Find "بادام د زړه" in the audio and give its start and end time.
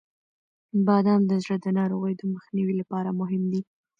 0.87-1.55